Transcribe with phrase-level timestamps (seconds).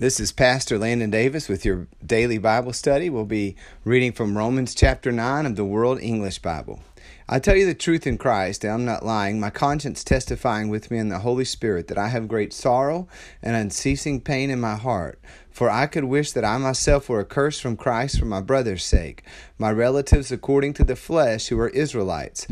[0.00, 3.10] This is Pastor Landon Davis with your daily Bible study.
[3.10, 3.54] We'll be
[3.84, 6.80] reading from Romans chapter 9 of the World English Bible.
[7.28, 10.90] I tell you the truth in Christ, and I'm not lying, my conscience testifying with
[10.90, 13.08] me in the Holy Spirit that I have great sorrow
[13.42, 15.20] and unceasing pain in my heart.
[15.50, 19.22] For I could wish that I myself were accursed from Christ for my brother's sake,
[19.58, 22.46] my relatives according to the flesh who are Israelites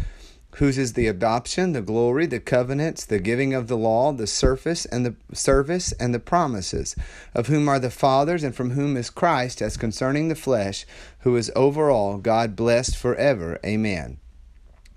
[0.56, 4.86] whose is the adoption, the glory, the covenants, the giving of the law, the surface
[4.86, 6.96] and the service and the promises,
[7.34, 10.86] of whom are the fathers, and from whom is Christ, as concerning the flesh,
[11.20, 13.58] who is over all, God blessed forever.
[13.64, 14.18] Amen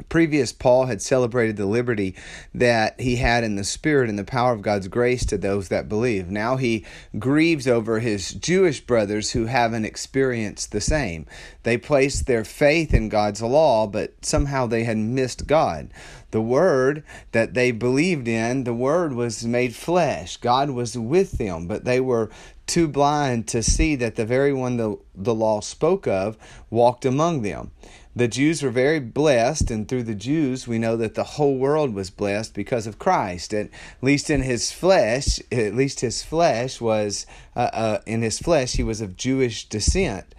[0.10, 2.16] previous Paul had celebrated the liberty
[2.54, 5.90] that he had in the Spirit and the power of God's grace to those that
[5.90, 6.30] believe.
[6.30, 6.86] Now he
[7.18, 11.26] grieves over his Jewish brothers who haven't experienced the same.
[11.64, 15.90] They placed their faith in God's law, but somehow they had missed God.
[16.32, 20.38] The Word that they believed in, the Word was made flesh.
[20.38, 22.30] God was with them, but they were
[22.72, 26.38] too blind to see that the very one the, the law spoke of
[26.70, 27.72] walked among them.
[28.14, 31.94] The Jews were very blessed, and through the Jews, we know that the whole world
[31.94, 33.54] was blessed because of Christ.
[33.54, 33.70] At
[34.02, 38.84] least in his flesh, at least his flesh was, uh, uh, in his flesh, he
[38.84, 40.34] was of Jewish descent.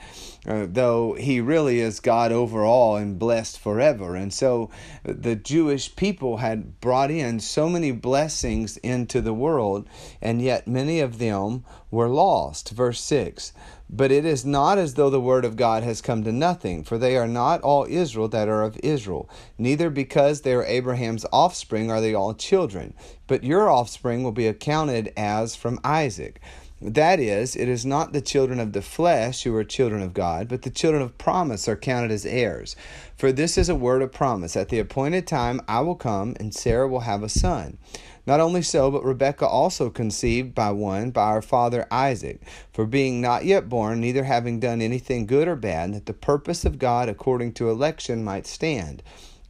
[0.44, 4.16] Uh, though he really is God over all and blessed forever.
[4.16, 4.70] And so
[5.04, 9.88] the Jewish people had brought in so many blessings into the world,
[10.20, 12.70] and yet many of them were lost.
[12.70, 13.52] Verse 6
[13.88, 16.98] But it is not as though the word of God has come to nothing, for
[16.98, 21.88] they are not all Israel that are of Israel, neither because they are Abraham's offspring
[21.88, 22.94] are they all children,
[23.28, 26.40] but your offspring will be accounted as from Isaac.
[26.84, 30.48] That is, it is not the children of the flesh who are children of God,
[30.48, 32.74] but the children of promise are counted as heirs.
[33.16, 34.56] For this is a word of promise.
[34.56, 37.78] At the appointed time I will come, and Sarah will have a son.
[38.26, 42.40] Not only so, but Rebekah also conceived by one, by our father Isaac,
[42.72, 46.64] for being not yet born, neither having done anything good or bad, that the purpose
[46.64, 49.04] of God according to election might stand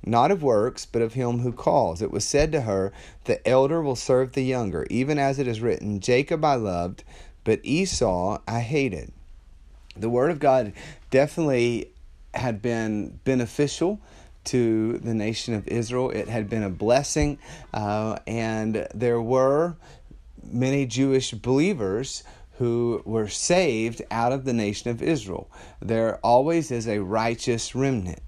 [0.05, 2.03] not of works, but of him who calls.
[2.03, 2.93] It was said to her,
[3.25, 7.05] The elder will serve the younger, even as it is written, Jacob I loved,
[7.45, 9.13] but Esau I hated.
[9.97, 10.73] The Word of God
[11.11, 11.91] definitely
[12.35, 14.01] had been beneficial
[14.45, 16.11] to the nation of Israel.
[16.11, 17.39] It had been a blessing,
[17.73, 19.77] uh, and there were
[20.43, 22.25] many Jewish believers
[22.59, 25.51] who were saved out of the nation of Israel.
[25.81, 28.21] There always is a righteous remnant.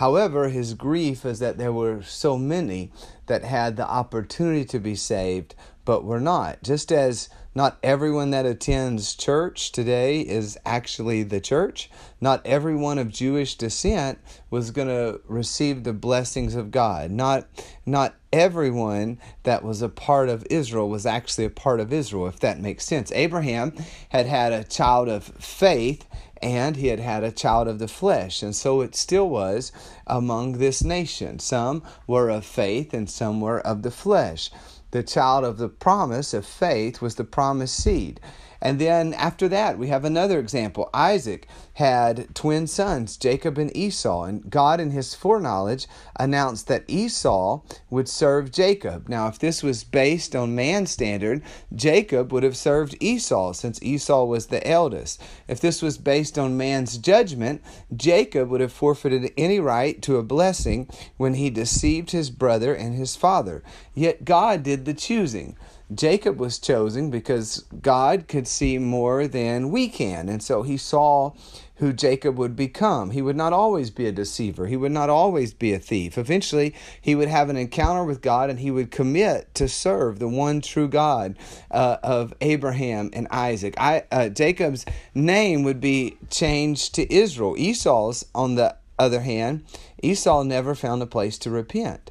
[0.00, 2.90] However, his grief is that there were so many
[3.26, 6.62] that had the opportunity to be saved but were not.
[6.62, 13.10] Just as not everyone that attends church today is actually the church, not everyone of
[13.10, 14.18] Jewish descent
[14.48, 17.10] was going to receive the blessings of God.
[17.10, 17.46] Not
[17.84, 22.40] not everyone that was a part of Israel was actually a part of Israel, if
[22.40, 23.12] that makes sense.
[23.12, 23.74] Abraham
[24.08, 26.06] had had a child of faith
[26.42, 28.42] and he had had a child of the flesh.
[28.42, 29.72] And so it still was
[30.06, 31.38] among this nation.
[31.38, 34.50] Some were of faith and some were of the flesh.
[34.92, 38.20] The child of the promise of faith was the promised seed.
[38.62, 40.90] And then after that, we have another example.
[40.92, 45.86] Isaac had twin sons, Jacob and Esau, and God, in his foreknowledge,
[46.18, 49.08] announced that Esau would serve Jacob.
[49.08, 51.42] Now, if this was based on man's standard,
[51.74, 55.22] Jacob would have served Esau, since Esau was the eldest.
[55.48, 57.62] If this was based on man's judgment,
[57.96, 62.94] Jacob would have forfeited any right to a blessing when he deceived his brother and
[62.94, 63.62] his father.
[63.94, 65.56] Yet God did the choosing.
[65.94, 70.28] Jacob was chosen because God could see more than we can.
[70.28, 71.32] And so he saw
[71.76, 73.10] who Jacob would become.
[73.10, 76.18] He would not always be a deceiver, he would not always be a thief.
[76.18, 80.28] Eventually, he would have an encounter with God and he would commit to serve the
[80.28, 81.36] one true God
[81.70, 83.74] uh, of Abraham and Isaac.
[83.78, 84.84] I, uh, Jacob's
[85.14, 87.56] name would be changed to Israel.
[87.56, 89.64] Esau's, on the other hand,
[90.02, 92.10] Esau never found a place to repent.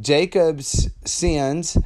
[0.00, 1.76] Jacob's sins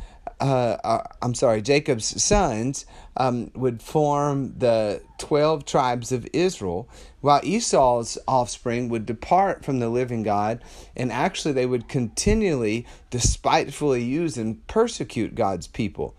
[0.45, 2.85] uh, uh, I'm sorry, Jacob's sons
[3.17, 6.87] um, would form the 12 tribes of Israel,
[7.23, 10.63] while Esau's offspring would depart from the living God,
[10.95, 16.15] and actually they would continually despitefully use and persecute God's people.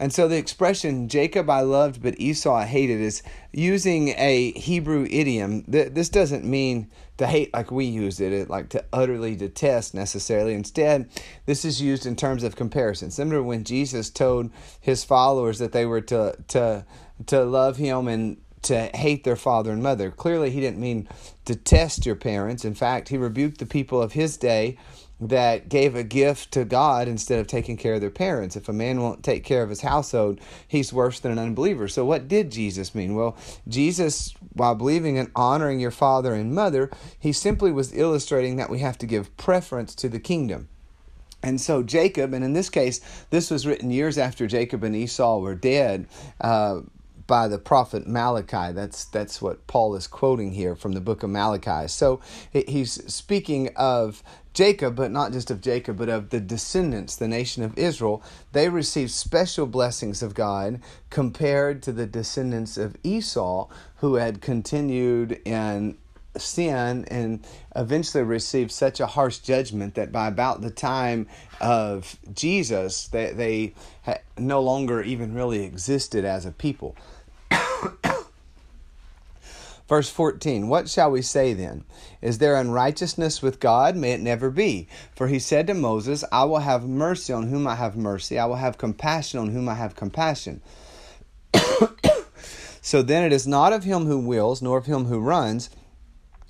[0.00, 3.22] And so the expression Jacob I loved but Esau I hated is
[3.52, 5.64] using a Hebrew idiom.
[5.66, 10.54] This doesn't mean to hate like we use it, like to utterly detest necessarily.
[10.54, 11.10] Instead,
[11.46, 13.10] this is used in terms of comparison.
[13.10, 14.50] Similar when Jesus told
[14.80, 16.84] his followers that they were to to
[17.26, 20.10] to love him and to hate their father and mother.
[20.10, 21.08] Clearly, he didn't mean
[21.44, 22.64] to test your parents.
[22.64, 24.76] In fact, he rebuked the people of his day
[25.20, 28.56] that gave a gift to God instead of taking care of their parents.
[28.56, 31.88] If a man won't take care of his household, he's worse than an unbeliever.
[31.88, 33.14] So, what did Jesus mean?
[33.14, 33.36] Well,
[33.66, 38.78] Jesus, while believing in honoring your father and mother, he simply was illustrating that we
[38.78, 40.68] have to give preference to the kingdom.
[41.42, 43.00] And so Jacob, and in this case,
[43.30, 46.08] this was written years after Jacob and Esau were dead.
[46.40, 46.80] Uh,
[47.28, 48.72] by the prophet Malachi.
[48.72, 51.86] That's that's what Paul is quoting here from the book of Malachi.
[51.86, 52.20] So
[52.52, 54.24] he's speaking of
[54.58, 58.20] Jacob, but not just of Jacob, but of the descendants, the nation of Israel.
[58.50, 63.68] They received special blessings of God compared to the descendants of Esau,
[63.98, 65.96] who had continued in
[66.36, 67.46] sin and
[67.76, 71.28] eventually received such a harsh judgment that by about the time
[71.60, 73.74] of Jesus, they, they
[74.36, 76.96] no longer even really existed as a people.
[79.88, 81.84] Verse 14 What shall we say then?
[82.20, 83.96] Is there unrighteousness with God?
[83.96, 84.86] May it never be.
[85.16, 88.44] For he said to Moses, I will have mercy on whom I have mercy, I
[88.44, 90.60] will have compassion on whom I have compassion.
[92.82, 95.70] so then it is not of him who wills, nor of him who runs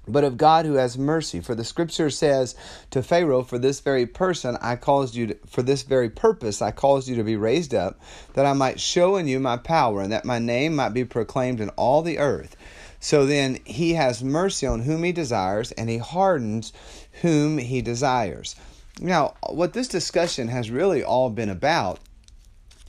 [0.08, 1.40] but of God who has mercy.
[1.40, 2.55] For the scripture says
[2.90, 6.70] to Pharaoh, For this very person I caused you, to, for this very purpose I
[6.70, 8.00] caused you to be raised up,
[8.35, 11.61] that I might show in you my power, and that my name might be proclaimed
[11.61, 12.56] in all the earth.
[13.00, 16.73] So then he has mercy on whom he desires, and he hardens
[17.23, 18.56] whom he desires.
[19.00, 22.00] Now, what this discussion has really all been about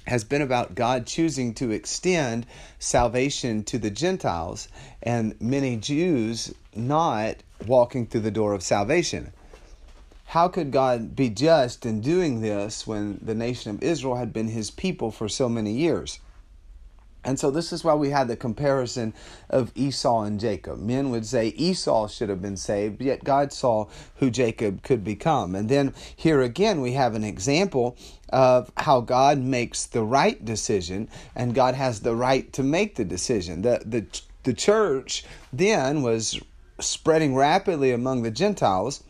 [0.08, 2.48] has been about God choosing to extend
[2.80, 4.68] salvation to the Gentiles
[5.04, 9.32] and many Jews not walking through the door of salvation.
[10.26, 14.48] How could God be just in doing this when the nation of Israel had been
[14.48, 16.20] his people for so many years?
[17.24, 19.14] And so this is why we had the comparison
[19.50, 20.80] of Esau and Jacob.
[20.80, 25.54] Men would say Esau should have been saved, yet God saw who Jacob could become.
[25.54, 27.98] And then here again we have an example
[28.30, 33.06] of how God makes the right decision and God has the right to make the
[33.06, 33.64] decision.
[33.64, 34.06] The the
[34.44, 36.40] the church then was
[36.80, 39.04] spreading rapidly among the Gentiles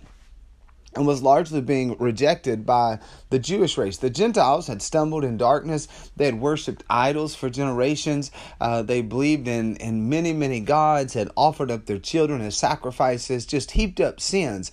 [0.96, 3.00] and was largely being rejected by
[3.30, 3.98] the Jewish race.
[3.98, 5.88] The Gentiles had stumbled in darkness.
[6.16, 8.32] They had worshipped idols for generations.
[8.60, 13.46] Uh, they believed in, in many, many gods, had offered up their children as sacrifices,
[13.46, 14.72] just heaped up sins.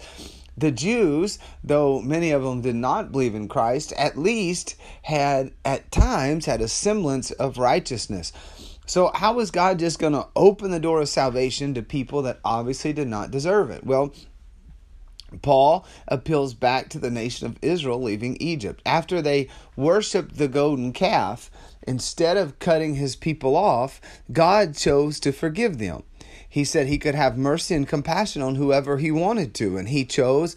[0.58, 5.92] The Jews, though many of them did not believe in Christ, at least had at
[5.92, 8.32] times had a semblance of righteousness.
[8.86, 12.40] So, how was God just going to open the door of salvation to people that
[12.44, 13.84] obviously did not deserve it?
[13.84, 14.14] Well,
[15.42, 18.80] Paul appeals back to the nation of Israel leaving Egypt.
[18.86, 21.50] After they worshiped the golden calf,
[21.86, 24.00] instead of cutting his people off,
[24.32, 26.02] God chose to forgive them.
[26.48, 30.04] He said he could have mercy and compassion on whoever he wanted to, and he
[30.04, 30.56] chose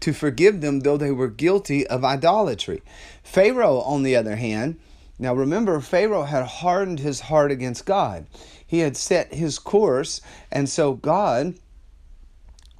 [0.00, 2.82] to forgive them though they were guilty of idolatry.
[3.22, 4.78] Pharaoh, on the other hand,
[5.18, 8.26] now remember, Pharaoh had hardened his heart against God.
[8.66, 10.20] He had set his course,
[10.50, 11.54] and so God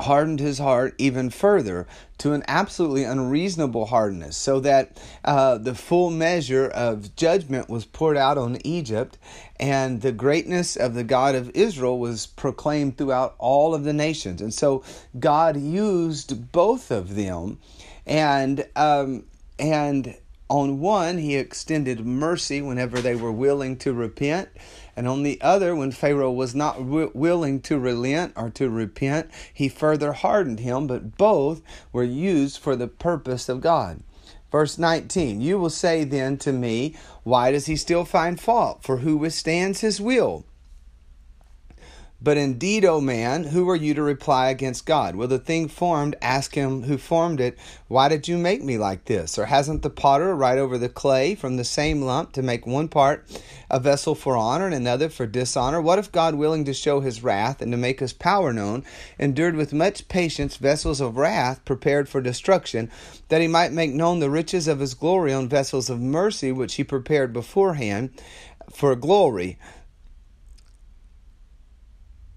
[0.00, 1.86] hardened his heart even further
[2.18, 8.16] to an absolutely unreasonable hardness, so that uh, the full measure of judgment was poured
[8.16, 9.16] out on Egypt,
[9.58, 14.40] and the greatness of the God of Israel was proclaimed throughout all of the nations.
[14.40, 14.84] And so
[15.18, 17.58] God used both of them,
[18.06, 19.24] and um,
[19.58, 20.16] and
[20.50, 24.48] on one, he extended mercy whenever they were willing to repent.
[25.00, 29.30] And on the other, when Pharaoh was not w- willing to relent or to repent,
[29.50, 30.86] he further hardened him.
[30.86, 34.02] But both were used for the purpose of God.
[34.52, 38.82] Verse 19 You will say then to me, Why does he still find fault?
[38.82, 40.44] For who withstands his will?
[42.22, 45.16] But indeed, O man, who are you to reply against God?
[45.16, 47.56] Will the thing formed ask him who formed it,
[47.88, 49.38] Why did you make me like this?
[49.38, 52.88] Or hasn't the potter right over the clay from the same lump to make one
[52.88, 53.26] part
[53.70, 55.80] a vessel for honor and another for dishonor?
[55.80, 58.84] What if God, willing to show his wrath and to make his power known,
[59.18, 62.90] endured with much patience vessels of wrath prepared for destruction,
[63.30, 66.74] that he might make known the riches of his glory on vessels of mercy which
[66.74, 68.10] he prepared beforehand
[68.70, 69.58] for glory?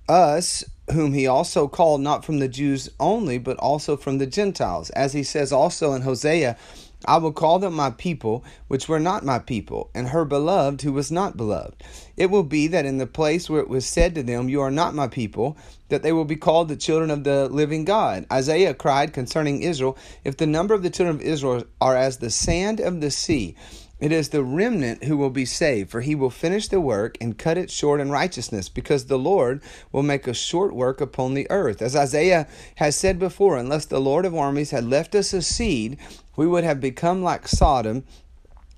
[0.07, 4.89] Us whom he also called not from the Jews only, but also from the Gentiles.
[4.91, 6.57] As he says also in Hosea,
[7.05, 10.93] I will call them my people, which were not my people, and her beloved, who
[10.93, 11.83] was not beloved.
[12.15, 14.71] It will be that in the place where it was said to them, You are
[14.71, 15.57] not my people,
[15.89, 18.25] that they will be called the children of the living God.
[18.31, 22.29] Isaiah cried concerning Israel, If the number of the children of Israel are as the
[22.29, 23.55] sand of the sea,
[23.99, 27.37] It is the remnant who will be saved, for he will finish the work and
[27.37, 31.47] cut it short in righteousness, because the Lord will make a short work upon the
[31.49, 31.81] earth.
[31.81, 35.97] As Isaiah has said before, unless the Lord of armies had left us a seed,
[36.35, 38.03] we would have become like Sodom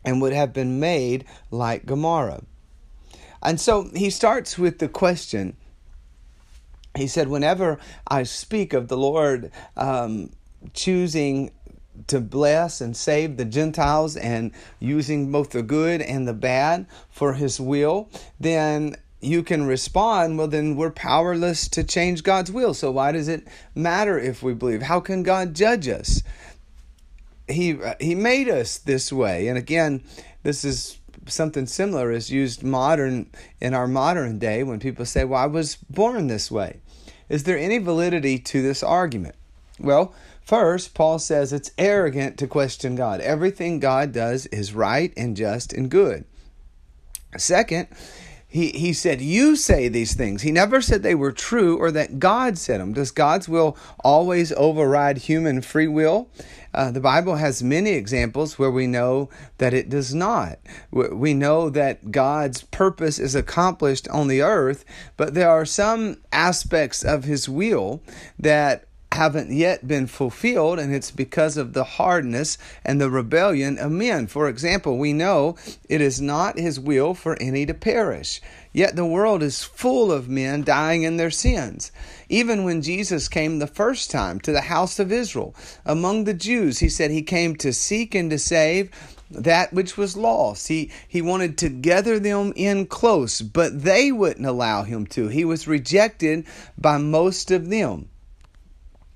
[0.03, 2.43] and would have been made like Gomorrah.
[3.41, 5.55] And so he starts with the question.
[6.95, 10.31] He said, Whenever I speak of the Lord um,
[10.73, 11.51] choosing
[12.07, 17.33] to bless and save the Gentiles and using both the good and the bad for
[17.33, 18.09] his will,
[18.39, 22.73] then you can respond, well, then we're powerless to change God's will.
[22.73, 24.83] So why does it matter if we believe?
[24.83, 26.21] How can God judge us?
[27.47, 29.47] He, he made us this way.
[29.47, 30.03] And again,
[30.43, 30.97] this is
[31.27, 35.75] something similar is used modern in our modern day when people say, Well, I was
[35.89, 36.79] born this way.
[37.29, 39.35] Is there any validity to this argument?
[39.79, 40.13] Well,
[40.45, 43.21] first, Paul says it's arrogant to question God.
[43.21, 46.25] Everything God does is right and just and good.
[47.37, 47.87] Second,
[48.55, 50.43] he, he said, You say these things.
[50.43, 52.93] He never said they were true or that God said them.
[52.93, 56.29] Does God's will always override human free will?
[56.73, 60.59] Uh, the Bible has many examples where we know that it does not.
[60.89, 64.85] We know that God's purpose is accomplished on the earth,
[65.17, 68.01] but there are some aspects of His will
[68.39, 73.91] that haven't yet been fulfilled, and it's because of the hardness and the rebellion of
[73.91, 74.27] men.
[74.27, 75.55] For example, we know
[75.89, 78.41] it is not his will for any to perish.
[78.73, 81.93] Yet the world is full of men dying in their sins.
[82.27, 85.55] Even when Jesus came the first time to the house of Israel,
[85.85, 88.91] among the Jews, he said he came to seek and to save
[89.31, 90.67] that which was lost.
[90.67, 95.29] He he wanted to gather them in close, but they wouldn't allow him to.
[95.29, 96.45] He was rejected
[96.77, 98.09] by most of them.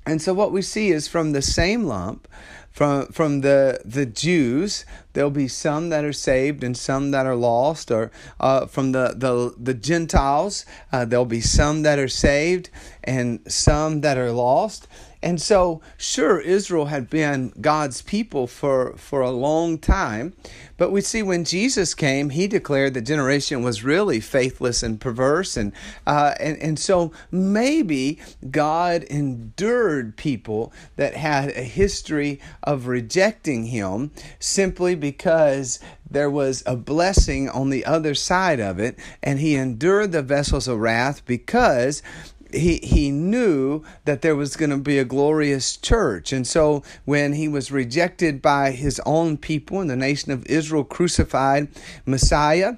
[0.10, 2.28] And so what we see is from the same lump,
[2.72, 7.36] from from the the Jews, there'll be some that are saved and some that are
[7.36, 12.72] lost, or uh, from the the the Gentiles, uh, there'll be some that are saved
[13.04, 14.88] and some that are lost.
[15.22, 20.34] And so, sure, Israel had been God's people for, for a long time,
[20.78, 25.58] but we see when Jesus came, he declared the generation was really faithless and perverse.
[25.58, 25.74] And,
[26.08, 28.18] uh, and, and so maybe
[28.50, 36.76] God endured people that had a history of rejecting him simply because there was a
[36.76, 42.02] blessing on the other side of it, and he endured the vessels of wrath because
[42.51, 46.34] he he knew that there was going to be a glorious church.
[46.34, 50.84] And so when he was rejected by his own people and the nation of Israel
[50.84, 51.68] crucified
[52.06, 52.75] Messiah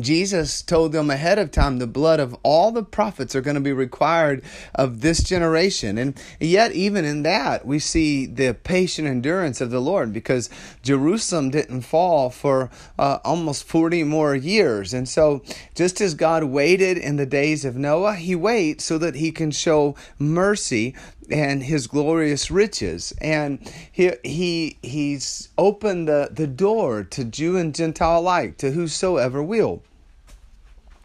[0.00, 3.60] Jesus told them ahead of time the blood of all the prophets are going to
[3.60, 4.42] be required
[4.74, 5.98] of this generation.
[5.98, 10.48] And yet, even in that, we see the patient endurance of the Lord because
[10.82, 14.94] Jerusalem didn't fall for uh, almost 40 more years.
[14.94, 15.42] And so,
[15.74, 19.50] just as God waited in the days of Noah, he waits so that he can
[19.50, 20.94] show mercy
[21.30, 23.12] and his glorious riches.
[23.20, 29.42] And he he he's opened the, the door to Jew and Gentile alike to whosoever
[29.42, 29.82] will.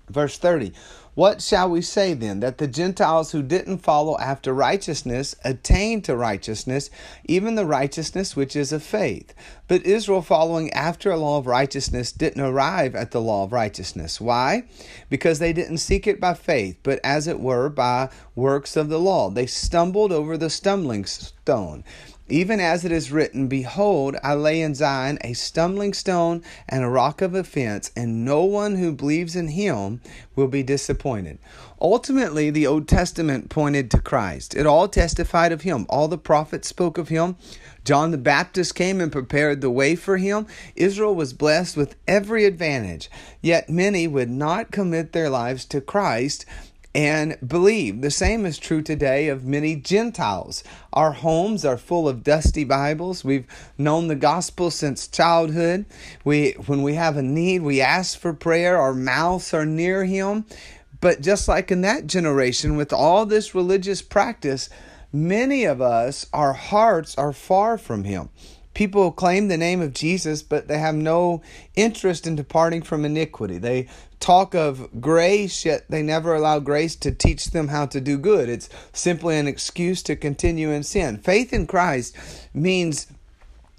[0.10, 0.74] Verse 30
[1.18, 2.42] what shall we say then?
[2.42, 6.92] That the Gentiles who didn't follow after righteousness attained to righteousness,
[7.26, 9.34] even the righteousness which is of faith.
[9.68, 14.22] But Israel, following after a law of righteousness, didn't arrive at the law of righteousness.
[14.22, 14.66] Why?
[15.10, 19.00] Because they didn't seek it by faith, but as it were by works of the
[19.00, 19.32] law.
[19.32, 21.84] They stumbled over the stumbling stone.
[22.30, 26.90] Even as it is written, Behold, I lay in Zion a stumbling stone and a
[26.90, 30.02] rock of offense, and no one who believes in him
[30.36, 31.40] will be disappointed.
[31.80, 34.56] Ultimately, the Old Testament pointed to Christ.
[34.56, 35.86] It all testified of him.
[35.90, 37.38] All the prophets spoke of him.
[37.86, 40.48] John the Baptist came and prepared the way for him.
[40.76, 43.10] Israel was blessed with every advantage.
[43.42, 46.46] Yet many would not commit their lives to Christ
[46.98, 48.02] and believe.
[48.02, 50.64] The same is true today of many Gentiles.
[50.92, 53.24] Our homes are full of dusty Bibles.
[53.24, 53.46] We've
[53.78, 55.86] known the gospel since childhood.
[56.26, 58.78] We when we have a need, we ask for prayer.
[58.78, 60.46] Our mouths are near him.
[61.00, 64.68] But just like in that generation with all this religious practice,
[65.14, 68.30] many of us our hearts are far from him.
[68.74, 71.42] People claim the name of Jesus, but they have no
[71.76, 73.58] interest in departing from iniquity.
[73.58, 73.88] They
[74.20, 78.50] talk of grace, yet they never allow grace to teach them how to do good.
[78.50, 81.18] It's simply an excuse to continue in sin.
[81.18, 82.16] Faith in Christ
[82.54, 83.08] means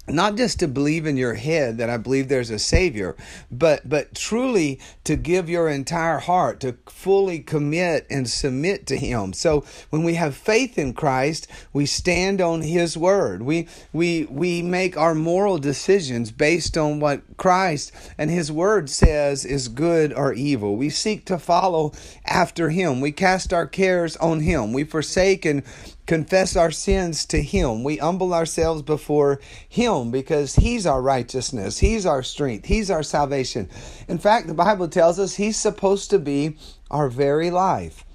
[0.09, 3.15] not just to believe in your head that I believe there's a savior,
[3.51, 9.33] but but truly to give your entire heart to fully commit and submit to him.
[9.33, 13.43] So when we have faith in Christ, we stand on his word.
[13.43, 19.45] We we we make our moral decisions based on what Christ and his word says
[19.45, 20.75] is good or evil.
[20.75, 21.93] We seek to follow
[22.25, 23.01] after him.
[23.01, 24.73] We cast our cares on him.
[24.73, 25.63] We forsake and
[26.09, 27.83] confess our sins to Him.
[27.83, 29.39] We humble ourselves before
[29.69, 33.69] Him because He's our righteousness, He's our strength, He's our salvation.
[34.07, 36.57] In fact, the Bible tells us He's supposed to be
[36.89, 38.05] our very life.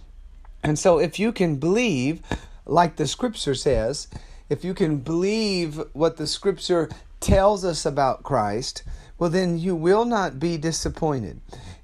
[0.65, 2.21] And so, if you can believe,
[2.67, 4.09] like the scripture says,
[4.49, 8.83] if you can believe what the scripture tells us about Christ,
[9.21, 11.41] well, then you will not be disappointed.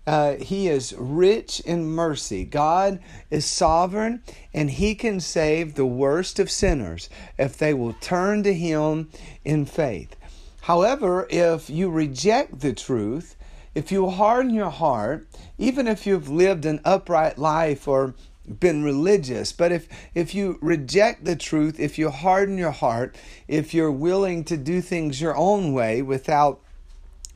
[0.06, 2.44] Uh, he is rich in mercy.
[2.44, 8.42] God is sovereign and He can save the worst of sinners if they will turn
[8.44, 9.10] to Him
[9.44, 10.16] in faith.
[10.62, 13.36] However, if you reject the truth,
[13.74, 15.26] if you harden your heart,
[15.58, 18.14] even if you've lived an upright life or
[18.58, 23.16] been religious, but if if you reject the truth, if you harden your heart,
[23.46, 26.60] if you're willing to do things your own way without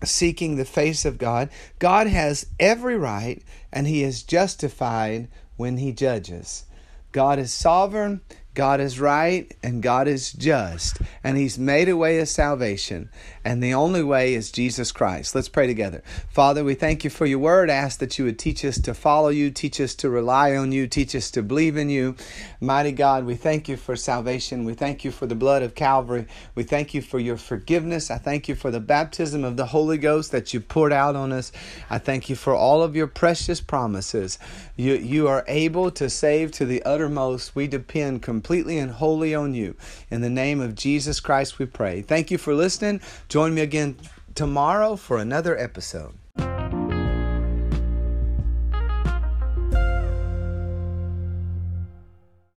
[0.02, 1.48] seeking the face of God,
[1.78, 6.64] God has every right and he is justified when he judges.
[7.12, 8.20] God is sovereign,
[8.54, 13.10] God is right and God is just, and He's made a way of salvation,
[13.44, 15.34] and the only way is Jesus Christ.
[15.34, 16.04] Let's pray together.
[16.30, 17.68] Father, we thank you for your word.
[17.68, 20.70] I ask that you would teach us to follow you, teach us to rely on
[20.70, 22.14] you, teach us to believe in you.
[22.60, 24.64] Mighty God, we thank you for salvation.
[24.64, 26.26] We thank you for the blood of Calvary.
[26.54, 28.08] We thank you for your forgiveness.
[28.08, 31.32] I thank you for the baptism of the Holy Ghost that you poured out on
[31.32, 31.50] us.
[31.90, 34.38] I thank you for all of your precious promises.
[34.76, 37.56] You, you are able to save to the uttermost.
[37.56, 39.74] We depend completely completely and wholly on you.
[40.10, 42.02] In the name of Jesus Christ, we pray.
[42.02, 43.00] Thank you for listening.
[43.30, 43.96] Join me again
[44.34, 46.12] tomorrow for another episode.